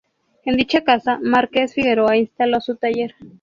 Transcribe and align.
En 0.45 0.57
dicha 0.57 0.83
casa, 0.83 1.19
Márquez 1.21 1.75
Figueroa 1.75 2.17
instaló 2.17 2.59
su 2.59 2.75
taller. 2.75 3.13